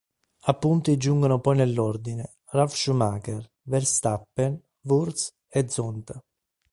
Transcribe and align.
A 0.45 0.53
punti 0.55 0.97
giungono 0.97 1.39
poi 1.39 1.55
nell'ordine 1.57 2.37
Ralf 2.53 2.73
Schumacher, 2.73 3.47
Verstappen, 3.61 4.59
Wurz 4.87 5.31
e 5.47 5.69
Zonta. 5.69 6.19